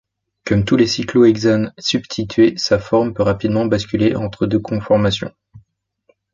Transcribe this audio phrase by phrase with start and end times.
[0.47, 5.31] Comme tous les cyclohexanes substitués, sa forme peut rapidement basculer entre deux conformations.